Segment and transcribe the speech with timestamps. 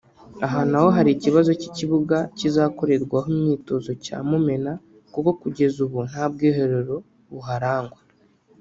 [0.45, 4.73] Aha naho hari ikibazo cy’ikibuga kizakorerwaho imyitozo cya Mumena
[5.13, 6.95] kuko kugeza ubu nta bwiherero
[7.33, 7.99] buharangwa